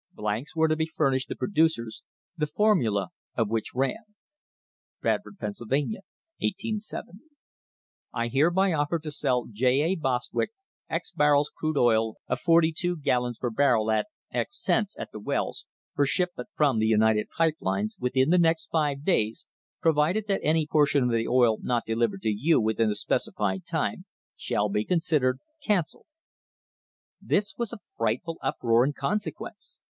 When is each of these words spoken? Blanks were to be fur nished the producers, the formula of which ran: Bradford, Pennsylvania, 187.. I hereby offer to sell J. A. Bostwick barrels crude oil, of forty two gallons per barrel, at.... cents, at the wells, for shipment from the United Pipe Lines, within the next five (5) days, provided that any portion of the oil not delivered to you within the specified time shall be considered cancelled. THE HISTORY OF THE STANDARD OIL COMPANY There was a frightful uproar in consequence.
Blanks 0.13 0.55
were 0.55 0.67
to 0.67 0.75
be 0.75 0.85
fur 0.85 1.11
nished 1.11 1.27
the 1.27 1.35
producers, 1.35 2.03
the 2.37 2.45
formula 2.45 3.09
of 3.35 3.49
which 3.49 3.73
ran: 3.73 4.03
Bradford, 4.99 5.37
Pennsylvania, 5.39 6.01
187.. 6.39 7.21
I 8.13 8.27
hereby 8.27 8.71
offer 8.73 8.99
to 8.99 9.09
sell 9.11 9.47
J. 9.49 9.81
A. 9.93 9.95
Bostwick 9.95 10.51
barrels 11.15 11.51
crude 11.55 11.77
oil, 11.77 12.17
of 12.27 12.39
forty 12.39 12.71
two 12.71 12.97
gallons 12.97 13.39
per 13.39 13.49
barrel, 13.49 13.89
at.... 13.91 14.07
cents, 14.49 14.95
at 14.99 15.11
the 15.11 15.19
wells, 15.19 15.65
for 15.95 16.05
shipment 16.05 16.49
from 16.55 16.77
the 16.77 16.87
United 16.87 17.27
Pipe 17.35 17.57
Lines, 17.59 17.97
within 17.99 18.29
the 18.29 18.37
next 18.39 18.67
five 18.67 18.97
(5) 18.99 19.05
days, 19.05 19.47
provided 19.81 20.25
that 20.27 20.41
any 20.43 20.67
portion 20.67 21.03
of 21.03 21.11
the 21.11 21.27
oil 21.27 21.57
not 21.61 21.85
delivered 21.85 22.21
to 22.23 22.29
you 22.31 22.59
within 22.59 22.89
the 22.89 22.95
specified 22.95 23.65
time 23.65 24.05
shall 24.35 24.69
be 24.69 24.85
considered 24.85 25.39
cancelled. 25.63 26.05
THE 27.19 27.35
HISTORY 27.35 27.37
OF 27.37 27.37
THE 27.37 27.37
STANDARD 27.37 27.39
OIL 27.39 27.39
COMPANY 27.39 27.39
There 27.39 27.53
was 27.57 27.73
a 27.73 27.85
frightful 27.97 28.37
uproar 28.43 28.85
in 28.85 28.93
consequence. 28.93 29.81